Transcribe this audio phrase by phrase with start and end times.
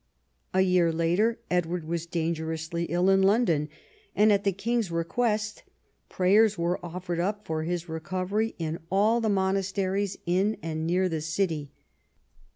[0.51, 3.69] A year later Edward was dangerously ill in London,
[4.15, 5.61] and, at the King's request,
[6.09, 11.21] prayers were offered up for his recovery in all the monasteries in and near the
[11.21, 11.71] city.